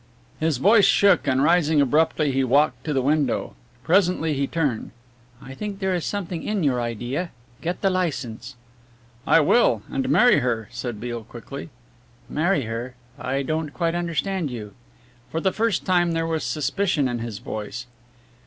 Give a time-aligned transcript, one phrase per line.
[0.39, 3.53] His voice shook, and rising abruptly he walked to the window.
[3.83, 4.89] Presently he turned.
[5.39, 7.29] "I think there is something in your idea.
[7.61, 8.55] Get the licence."
[9.27, 11.69] "I will and marry her," said Beale quickly.
[12.27, 14.73] "Marry her I don't quite understand you?"
[15.29, 17.85] For the first time there was suspicion in his voice.